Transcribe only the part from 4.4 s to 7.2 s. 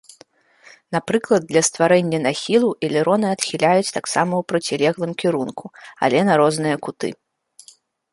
процілеглым кірунку, але на розныя куты.